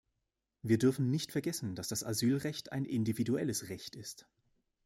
[0.63, 4.27] Wir dürfen nicht vergessen, dass das Asylrecht ein individuelles Recht ist.